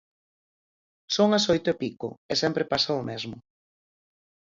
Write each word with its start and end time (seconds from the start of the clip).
Son 1.15 1.29
as 1.37 1.45
oito 1.53 1.67
e 1.73 1.75
pico, 1.83 2.09
e 2.31 2.33
sempre 2.41 2.69
pasa 2.71 2.99
o 3.01 3.05
mesmo. 3.09 3.37